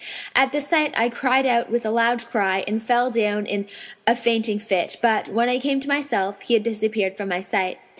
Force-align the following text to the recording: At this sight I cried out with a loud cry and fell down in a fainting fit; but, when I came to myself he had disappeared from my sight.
At 0.35 0.51
this 0.51 0.67
sight 0.67 0.95
I 0.97 1.09
cried 1.09 1.45
out 1.45 1.69
with 1.69 1.85
a 1.85 1.91
loud 1.91 2.25
cry 2.25 2.63
and 2.67 2.81
fell 2.81 3.11
down 3.11 3.45
in 3.45 3.67
a 4.07 4.15
fainting 4.15 4.57
fit; 4.57 4.97
but, 4.99 5.29
when 5.29 5.47
I 5.47 5.59
came 5.59 5.79
to 5.79 5.87
myself 5.87 6.41
he 6.41 6.55
had 6.55 6.63
disappeared 6.63 7.15
from 7.15 7.29
my 7.29 7.41
sight. 7.41 7.77